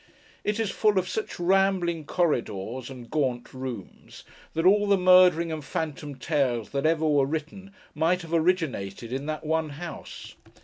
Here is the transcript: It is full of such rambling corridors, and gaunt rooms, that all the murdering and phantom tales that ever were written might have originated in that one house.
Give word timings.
It 0.43 0.59
is 0.59 0.71
full 0.71 0.97
of 0.97 1.07
such 1.07 1.39
rambling 1.39 2.05
corridors, 2.05 2.89
and 2.89 3.07
gaunt 3.07 3.53
rooms, 3.53 4.23
that 4.55 4.65
all 4.65 4.87
the 4.87 4.97
murdering 4.97 5.51
and 5.51 5.63
phantom 5.63 6.15
tales 6.15 6.71
that 6.71 6.87
ever 6.87 7.07
were 7.07 7.27
written 7.27 7.71
might 7.93 8.23
have 8.23 8.33
originated 8.33 9.13
in 9.13 9.27
that 9.27 9.45
one 9.45 9.69
house. 9.77 10.33